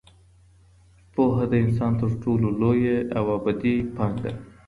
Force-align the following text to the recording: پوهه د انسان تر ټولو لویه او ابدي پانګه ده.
پوهه 1.13 1.45
د 1.51 1.53
انسان 1.65 1.91
تر 2.01 2.11
ټولو 2.23 2.47
لویه 2.61 2.97
او 3.17 3.25
ابدي 3.37 3.75
پانګه 3.95 4.29
ده. 4.33 4.33